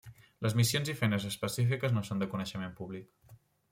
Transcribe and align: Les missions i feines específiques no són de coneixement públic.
Les 0.45 0.55
missions 0.59 0.89
i 0.93 0.95
feines 1.03 1.29
específiques 1.31 1.97
no 1.99 2.05
són 2.11 2.25
de 2.27 2.33
coneixement 2.35 2.79
públic. 2.83 3.35